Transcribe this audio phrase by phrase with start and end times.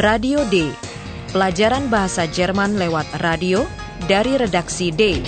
[0.00, 0.72] Radio D.
[1.36, 3.60] Pelajaran bahasa Jerman lewat radio
[4.08, 5.20] dari redaksi D.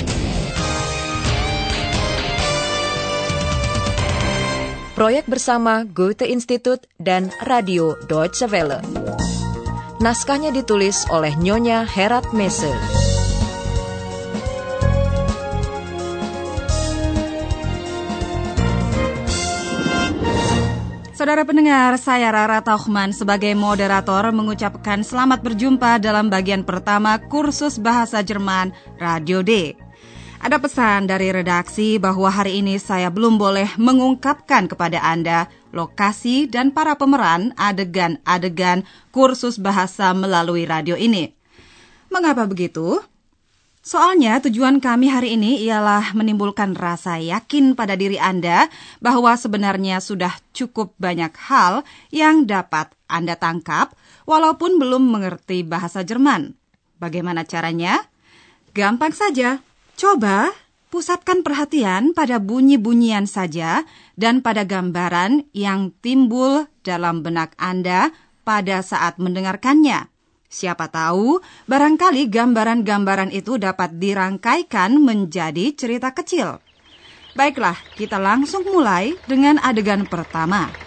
[4.96, 8.80] Proyek bersama Goethe Institut dan Radio Deutsche Welle.
[10.00, 13.03] Naskahnya ditulis oleh Nyonya Herat Messe.
[21.24, 28.20] Saudara pendengar, saya Rara Tauchman sebagai moderator mengucapkan selamat berjumpa dalam bagian pertama kursus bahasa
[28.20, 29.72] Jerman Radio D.
[30.44, 36.76] Ada pesan dari redaksi bahwa hari ini saya belum boleh mengungkapkan kepada Anda lokasi dan
[36.76, 41.32] para pemeran adegan-adegan kursus bahasa melalui radio ini.
[42.12, 43.00] Mengapa begitu?
[43.84, 48.72] Soalnya tujuan kami hari ini ialah menimbulkan rasa yakin pada diri Anda
[49.04, 53.92] bahwa sebenarnya sudah cukup banyak hal yang dapat Anda tangkap
[54.24, 56.56] walaupun belum mengerti bahasa Jerman.
[56.96, 58.08] Bagaimana caranya?
[58.72, 59.60] Gampang saja.
[60.00, 60.48] Coba
[60.88, 63.84] pusatkan perhatian pada bunyi-bunyian saja
[64.16, 68.16] dan pada gambaran yang timbul dalam benak Anda
[68.48, 70.13] pada saat mendengarkannya.
[70.54, 76.62] Siapa tahu, barangkali gambaran-gambaran itu dapat dirangkaikan menjadi cerita kecil.
[77.34, 80.83] Baiklah, kita langsung mulai dengan adegan pertama.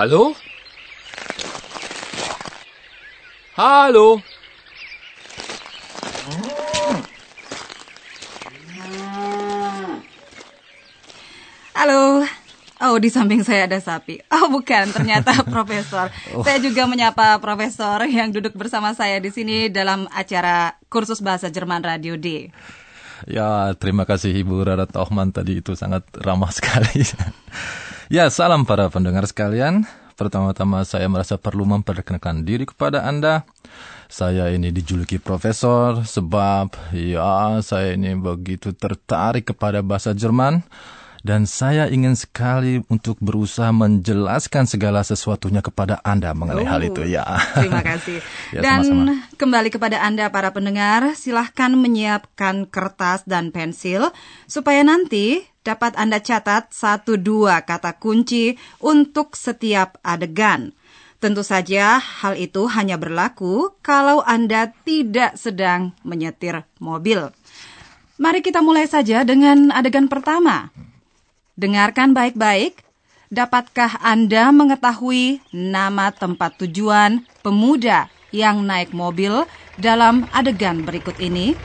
[0.00, 0.32] Hallo?
[3.52, 4.16] Hallo?
[11.76, 12.24] Halo.
[12.80, 14.24] Oh, di samping saya ada sapi.
[14.32, 16.08] Oh, bukan, ternyata profesor.
[16.48, 21.84] Saya juga menyapa profesor yang duduk bersama saya di sini dalam acara kursus bahasa Jerman
[21.84, 22.48] Radio D.
[23.28, 27.04] Ya, terima kasih Ibu Rara Tohman tadi itu sangat ramah sekali.
[28.10, 29.86] Ya, salam para pendengar sekalian.
[30.18, 33.48] Pertama-tama saya merasa perlu memperkenalkan diri kepada Anda.
[34.10, 40.66] Saya ini dijuluki profesor sebab ya saya ini begitu tertarik kepada bahasa Jerman
[41.20, 47.24] dan saya ingin sekali untuk berusaha menjelaskan segala sesuatunya kepada Anda mengenai hal itu ya.
[47.56, 48.18] Terima kasih.
[48.50, 49.14] Ya, dan sama-sama.
[49.38, 54.10] kembali kepada Anda para pendengar, silahkan menyiapkan kertas dan pensil
[54.50, 60.74] supaya nanti dapat Anda catat satu dua kata kunci untuk setiap adegan.
[61.20, 67.30] Tentu saja hal itu hanya berlaku kalau Anda tidak sedang menyetir mobil.
[68.18, 70.72] Mari kita mulai saja dengan adegan pertama.
[71.60, 72.88] Dengarkan baik-baik.
[73.28, 79.44] Dapatkah Anda mengetahui nama tempat tujuan pemuda yang naik mobil
[79.76, 81.60] dalam adegan berikut ini?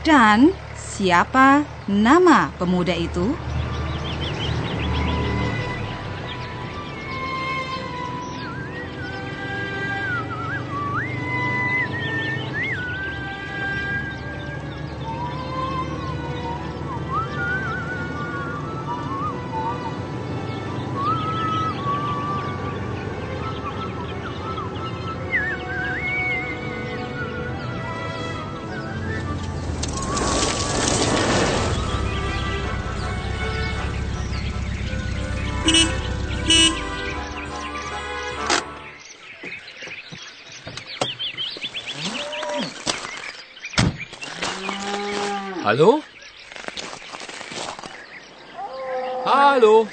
[0.00, 3.36] Dan siapa nama pemuda itu?
[45.70, 46.02] Hallo?
[49.24, 49.86] Hallo?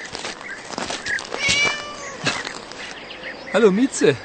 [3.53, 4.15] Hallo Mieze.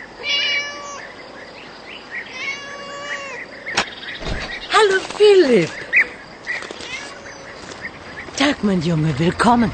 [4.72, 5.70] Hallo Philipp.
[8.38, 9.70] Tag, mein Junge, willkommen.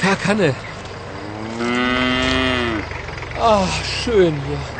[0.00, 0.54] Tag, Hanne.
[3.40, 4.75] Ah, schön hier.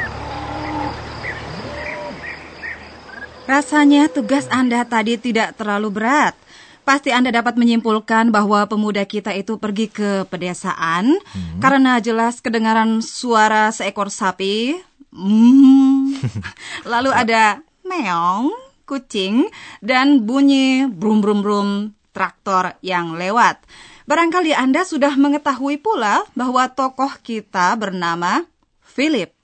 [3.47, 6.35] Rasanya tugas Anda tadi tidak terlalu berat.
[6.83, 11.19] Pasti Anda dapat menyimpulkan bahwa pemuda kita itu pergi ke pedesaan
[11.63, 14.75] karena jelas kedengaran suara seekor sapi.
[15.15, 16.11] Hmm.
[16.91, 18.51] Lalu ada meong,
[18.83, 19.47] kucing,
[19.79, 21.69] dan bunyi brum brum brum
[22.11, 23.63] traktor yang lewat.
[24.11, 28.43] Barangkali Anda sudah mengetahui pula bahwa tokoh kita bernama
[28.83, 29.36] Philip.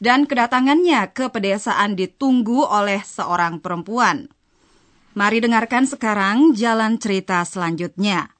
[0.00, 4.32] Dan kedatangannya ke pedesaan ditunggu oleh seorang perempuan.
[5.12, 8.32] Mari dengarkan sekarang jalan cerita selanjutnya.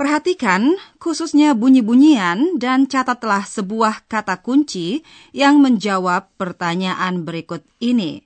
[0.00, 5.04] Perhatikan khususnya bunyi-bunyian dan catatlah sebuah kata kunci
[5.36, 8.24] yang menjawab pertanyaan berikut ini.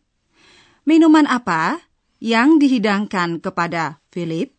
[0.86, 1.82] Minuman apa
[2.22, 4.53] yang dihidangkan kepada Philip?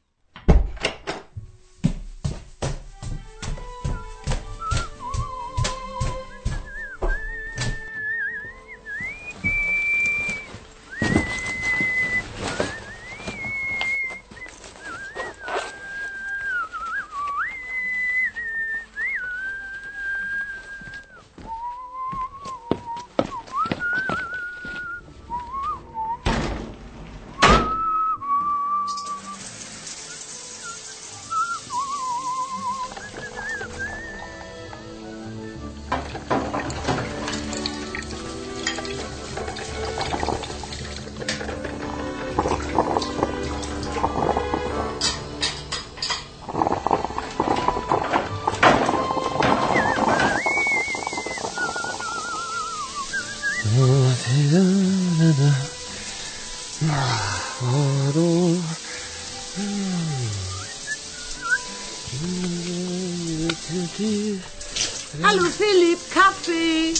[65.24, 66.94] Hallo Philipp, Kaffee.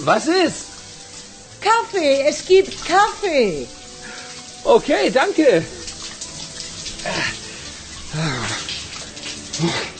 [0.00, 0.66] Was ist?
[1.60, 3.66] Kaffee, es gibt Kaffee.
[4.64, 5.64] Okay, danke.
[9.60, 9.93] Der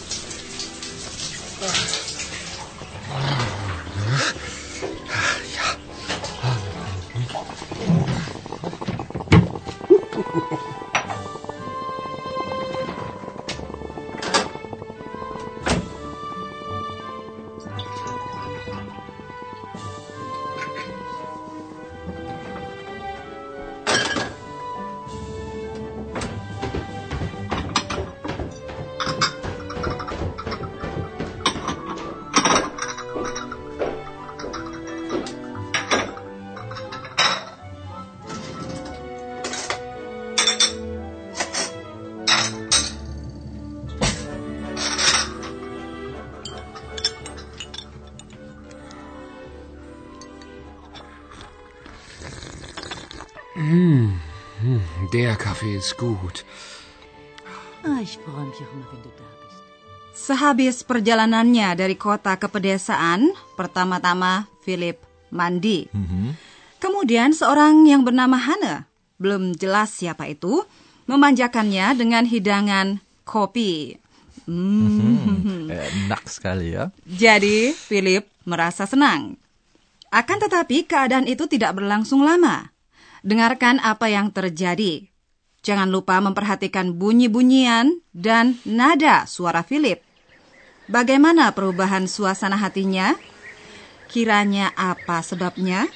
[55.65, 56.45] Kaffee ist gut.
[57.89, 59.57] Ah, ich freue mich auch immer, wenn du da bist.
[60.13, 65.01] Sehabis perjalanannya dari kota ke pedesaan, pertama-tama Philip
[65.33, 65.89] mandi.
[66.85, 68.85] Kemudian seorang yang bernama Hana,
[69.17, 70.69] belum jelas siapa itu,
[71.09, 73.97] memanjakannya dengan hidangan kopi.
[74.45, 75.73] Hmm.
[75.73, 76.93] Enak sekali ya.
[77.09, 79.41] Jadi Philip merasa senang.
[80.13, 82.69] Akan tetapi keadaan itu tidak berlangsung lama.
[83.25, 85.14] Dengarkan apa yang terjadi.
[85.65, 89.97] Jangan lupa memperhatikan bunyi-bunyian dan nada suara Philip.
[90.93, 93.17] Bagaimana perubahan suasana hatinya?
[94.13, 95.89] Kiranya apa sebabnya?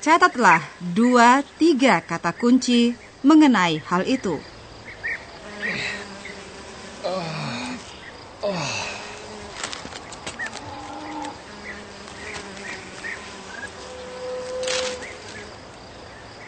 [0.00, 0.64] Catatlah
[0.96, 4.40] dua tiga kata kunci mengenai hal itu.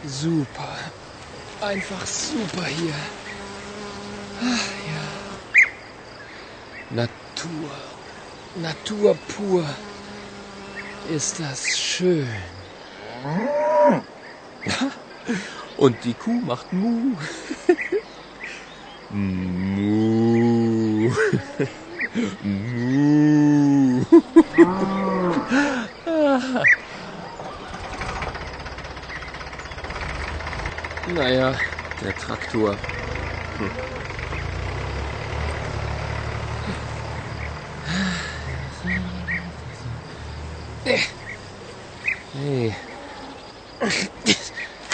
[0.09, 1.00] Super.
[1.61, 2.95] Einfach super hier.
[4.41, 4.57] Ah,
[4.89, 5.05] ja.
[6.97, 7.71] Natur.
[8.57, 9.65] Natur pur.
[11.15, 12.27] Ist das schön.
[15.77, 17.15] Und die Kuh macht Mu.
[19.11, 21.11] Mu.
[22.43, 22.90] Mu.
[31.21, 31.55] Naja,
[32.01, 32.79] der Traktor.
[33.59, 33.71] Hm.
[42.33, 42.75] Hey.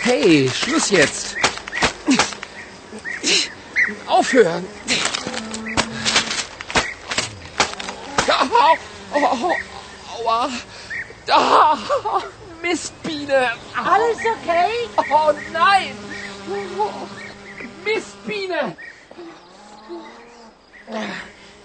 [0.03, 1.37] Hey, Schluss jetzt.
[4.07, 4.67] Aufhören.
[8.29, 8.77] Au,
[9.13, 9.57] au,
[10.19, 10.49] aua.
[11.31, 11.79] Ah.
[12.61, 13.53] Mistbiene.
[13.77, 14.89] Alles okay?
[15.09, 16.06] Oh nein.
[17.83, 18.79] Mistbiene.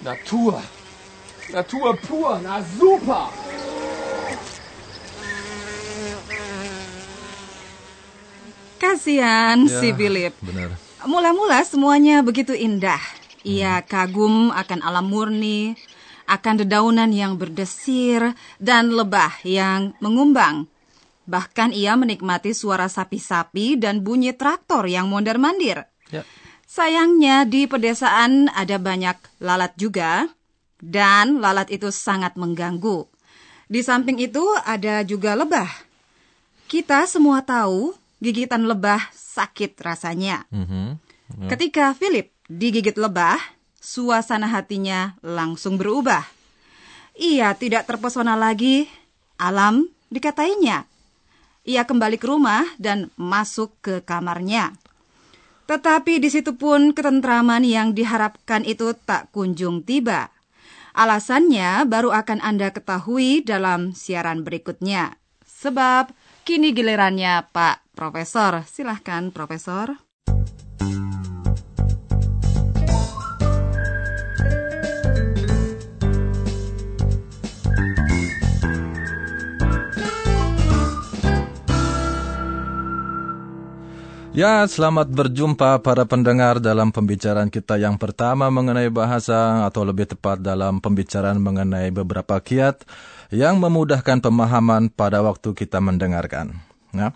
[0.01, 0.57] Natur.
[1.53, 2.41] Natur pur.
[2.41, 3.29] Na super.
[8.81, 10.33] Kasihan Ya, si Philip.
[10.41, 10.73] Benar.
[11.05, 13.01] Mula-mula semuanya begitu indah.
[13.45, 15.77] Ia kagum akan alam murni,
[16.25, 20.70] akan dedaunan yang berdesir dan lebah yang mengumbang.
[21.31, 25.87] Bahkan ia menikmati suara sapi-sapi dan bunyi traktor yang mondar-mandir.
[26.11, 26.27] Ya.
[26.67, 30.27] Sayangnya di pedesaan ada banyak lalat juga,
[30.83, 33.07] dan lalat itu sangat mengganggu.
[33.71, 35.71] Di samping itu ada juga lebah.
[36.67, 40.43] Kita semua tahu gigitan lebah sakit rasanya.
[40.51, 40.99] Mhm.
[41.47, 43.39] Ketika Philip digigit lebah,
[43.79, 46.27] suasana hatinya langsung berubah.
[47.15, 48.91] Ia tidak terpesona lagi,
[49.39, 50.90] alam dikatainya.
[51.61, 54.73] Ia kembali ke rumah dan masuk ke kamarnya.
[55.69, 60.33] Tetapi di situ pun ketentraman yang diharapkan itu tak kunjung tiba.
[60.91, 65.15] Alasannya baru akan Anda ketahui dalam siaran berikutnya.
[65.47, 66.11] Sebab
[66.43, 68.67] kini gilirannya Pak Profesor.
[68.67, 70.10] Silahkan Profesor.
[84.41, 90.41] Ya, selamat berjumpa para pendengar dalam pembicaraan kita yang pertama mengenai bahasa atau lebih tepat
[90.41, 92.81] dalam pembicaraan mengenai beberapa kiat
[93.29, 96.57] yang memudahkan pemahaman pada waktu kita mendengarkan.
[96.89, 97.13] Nah,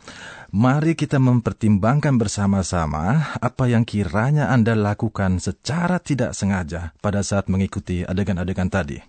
[0.54, 8.06] mari kita mempertimbangkan bersama-sama apa yang kiranya Anda lakukan secara tidak sengaja pada saat mengikuti
[8.06, 9.02] adegan-adegan tadi.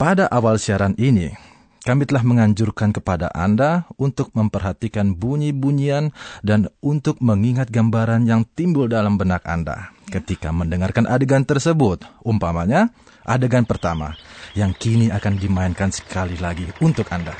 [0.00, 1.36] Pada awal siaran ini,
[1.84, 9.20] kami telah menganjurkan kepada Anda untuk memperhatikan bunyi-bunyian dan untuk mengingat gambaran yang timbul dalam
[9.20, 12.02] benak Anda ketika mendengarkan adegan tersebut.
[12.24, 12.88] Umpamanya,
[13.28, 14.16] adegan pertama
[14.56, 17.36] yang kini akan dimainkan sekali lagi untuk Anda.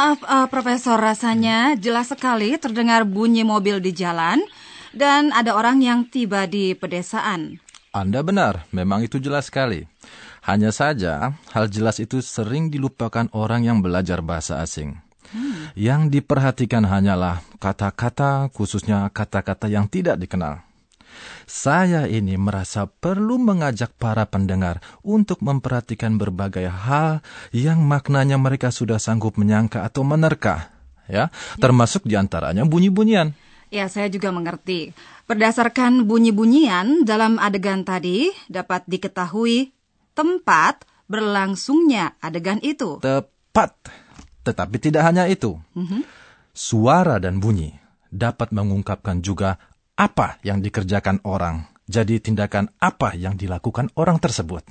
[0.00, 4.40] Maaf, eh, Profesor, rasanya jelas sekali terdengar bunyi mobil di jalan
[4.96, 7.60] dan ada orang yang tiba di pedesaan.
[7.92, 9.84] Anda benar, memang itu jelas sekali.
[10.40, 14.96] Hanya saja, hal jelas itu sering dilupakan orang yang belajar bahasa asing.
[15.76, 20.64] Yang diperhatikan hanyalah kata-kata, khususnya kata-kata yang tidak dikenal.
[21.44, 28.98] Saya ini merasa perlu mengajak para pendengar untuk memperhatikan berbagai hal yang maknanya mereka sudah
[29.02, 30.70] sanggup menyangka atau menerka,
[31.10, 33.34] ya, termasuk di antaranya bunyi-bunyian.
[33.70, 34.90] Ya, saya juga mengerti.
[35.30, 39.70] Berdasarkan bunyi-bunyian dalam adegan tadi dapat diketahui
[40.10, 42.98] tempat berlangsungnya adegan itu.
[42.98, 43.78] Tepat.
[44.42, 45.54] Tetapi tidak hanya itu.
[46.50, 47.78] Suara dan bunyi
[48.10, 49.62] dapat mengungkapkan juga
[49.98, 51.70] apa yang dikerjakan orang.
[51.90, 54.62] Jadi tindakan apa yang dilakukan orang tersebut.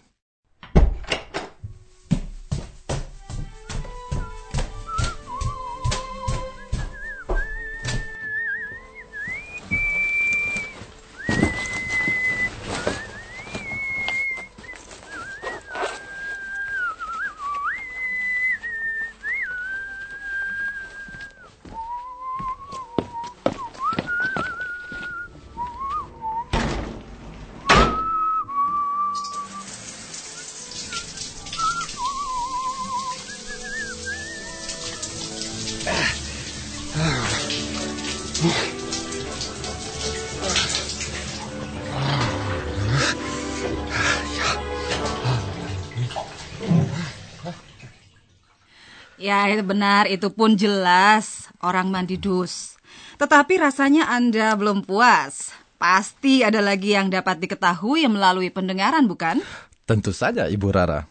[49.20, 50.08] Ya, itu benar.
[50.08, 52.80] Itu pun jelas orang mandi dus.
[53.20, 55.52] Tetapi rasanya Anda belum puas.
[55.76, 59.44] Pasti ada lagi yang dapat diketahui melalui pendengaran, bukan?
[59.84, 61.08] Tentu saja, Ibu Rara.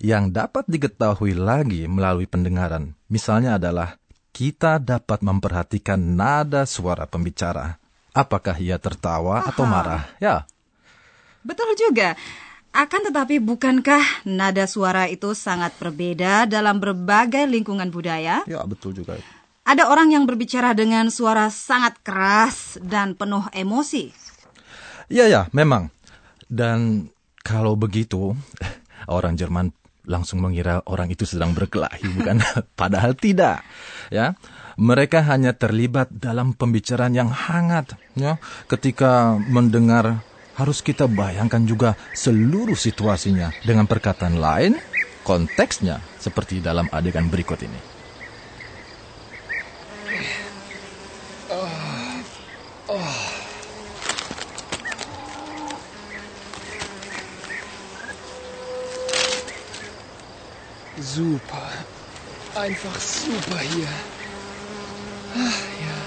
[0.00, 4.00] Yang dapat diketahui lagi melalui pendengaran, misalnya adalah
[4.32, 7.76] kita dapat memperhatikan nada suara pembicara.
[8.16, 10.08] Apakah ia tertawa atau marah?
[10.20, 10.44] Ya,
[11.42, 12.14] Betul juga.
[12.72, 18.40] Akan tetapi bukankah nada suara itu sangat berbeda dalam berbagai lingkungan budaya?
[18.48, 19.20] ya betul juga.
[19.62, 24.10] Ada orang yang berbicara dengan suara sangat keras dan penuh emosi.
[25.12, 25.92] Iya ya, memang.
[26.48, 27.12] Dan
[27.44, 28.32] kalau begitu,
[29.06, 29.70] orang Jerman
[30.08, 32.40] langsung mengira orang itu sedang berkelahi, bukan?
[32.80, 33.62] Padahal tidak.
[34.08, 34.34] Ya,
[34.80, 38.00] mereka hanya terlibat dalam pembicaraan yang hangat.
[38.16, 40.24] Ya, ketika mendengar
[40.62, 44.78] harus kita bayangkan juga seluruh situasinya dengan perkataan lain,
[45.26, 47.92] konteksnya seperti dalam adegan berikut ini.
[61.02, 61.70] Super.
[62.54, 63.90] Einfach super hier.
[65.34, 65.98] Ach ja.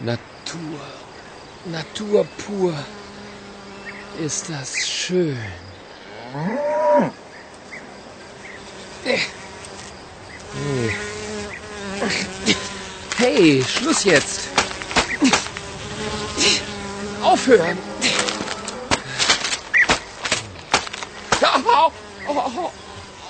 [0.00, 1.07] Natur.
[1.64, 2.74] Natur pur.
[4.18, 5.38] Ist das schön.
[9.04, 9.20] Hey.
[13.16, 14.48] Hey, Schluss jetzt.
[17.22, 17.78] Aufhören.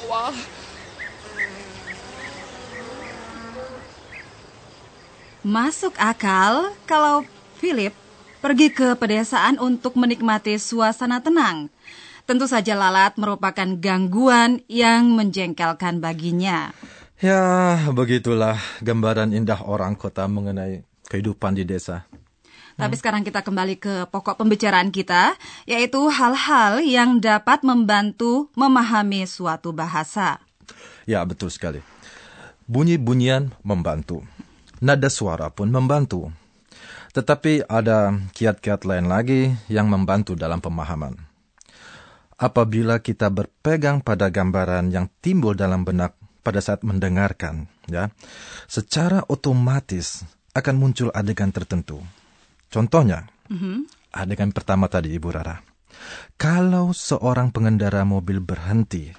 [0.08, 0.32] Aua.
[5.42, 7.24] Masuk akal kalau
[7.60, 7.94] Philip
[8.38, 11.70] pergi ke pedesaan untuk menikmati suasana tenang.
[12.28, 16.76] Tentu saja lalat merupakan gangguan yang menjengkelkan baginya.
[17.18, 22.04] Ya, begitulah gambaran indah orang kota mengenai kehidupan di desa.
[22.78, 25.34] Tapi sekarang kita kembali ke pokok pembicaraan kita,
[25.66, 30.38] yaitu hal-hal yang dapat membantu memahami suatu bahasa.
[31.02, 31.82] Ya, betul sekali.
[32.70, 34.22] Bunyi-bunyian membantu.
[34.78, 36.30] Nada suara pun membantu.
[37.18, 41.18] Tetapi ada kiat-kiat lain lagi yang membantu dalam pemahaman.
[42.38, 46.14] Apabila kita berpegang pada gambaran yang timbul dalam benak
[46.46, 48.14] pada saat mendengarkan, ya,
[48.70, 50.22] secara otomatis
[50.54, 51.98] akan muncul adegan tertentu.
[52.70, 53.26] Contohnya,
[54.14, 55.58] adegan pertama tadi Ibu Rara.
[56.38, 59.10] Kalau seorang pengendara mobil berhenti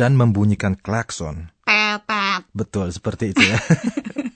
[0.00, 1.52] dan membunyikan klakson,
[2.56, 3.60] betul seperti itu ya.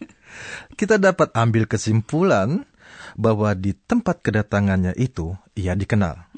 [0.78, 2.68] Kita dapat ambil kesimpulan
[3.16, 6.28] bahwa di tempat kedatangannya itu ia dikenal,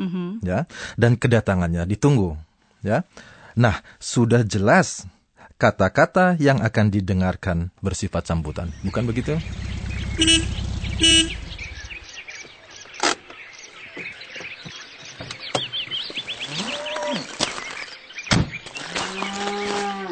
[0.47, 2.39] ya, dan kedatangannya ditunggu,
[2.87, 3.03] ya.
[3.59, 5.11] Nah, sudah jelas
[5.59, 9.35] kata-kata yang akan didengarkan bersifat sambutan, bukan begitu?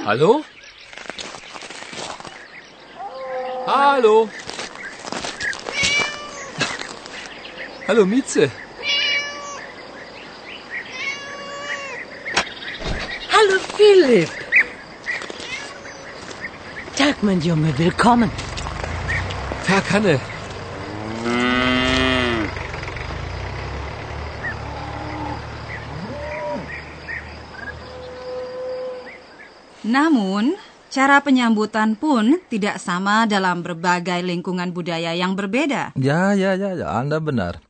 [0.07, 0.43] Hallo?
[3.67, 4.46] Hallo?
[7.87, 8.51] Hallo Mieze.
[13.31, 14.27] Hallo Philipp.
[16.99, 18.27] Tag, mein Junge, willkommen.
[19.63, 20.19] Tag Hanne.
[29.87, 30.59] Namun,
[30.91, 35.95] cara penyambutan pun tidak sama dalam berbagai lingkungan budaya yang berbeda.
[35.95, 37.66] Ya, ya, ya, ya, Anda benar.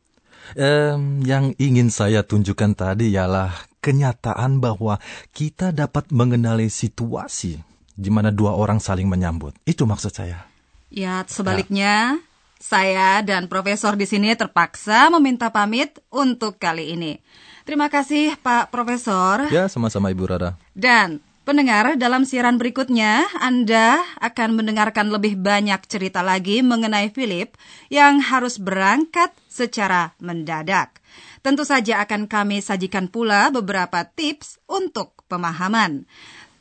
[0.55, 3.51] Em, yang ingin saya tunjukkan tadi ialah
[3.83, 5.03] kenyataan bahwa
[5.35, 7.59] kita dapat mengenali situasi
[7.97, 9.57] di mana dua orang saling menyambut.
[9.67, 10.47] Itu maksud saya.
[10.93, 12.23] Ya, sebaliknya,
[12.63, 17.19] saya dan profesor di sini terpaksa meminta pamit untuk kali ini.
[17.67, 19.51] Terima kasih, Pak Profesor.
[19.51, 20.55] Ya, sama-sama Ibu Rara.
[20.71, 27.55] Dan pendengar, dalam siaran berikutnya Anda akan mendengarkan lebih banyak cerita lagi mengenai Philip
[27.87, 30.99] yang harus berangkat secara mendadak.
[31.47, 36.03] Tentu saja akan kami sajikan pula beberapa tips untuk pemahaman.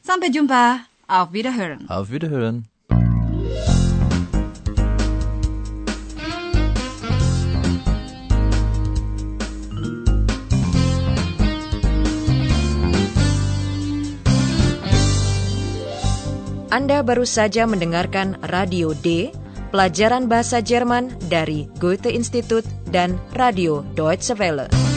[0.06, 0.86] Sampai jumpa.
[1.10, 1.90] Auf Wiederhören.
[1.90, 2.70] Auf Wiederhören.
[16.74, 19.30] Anda baru saja mendengarkan Radio D,
[19.70, 24.95] pelajaran bahasa Jerman dari Goethe Institut dan Radio Deutsche Welle.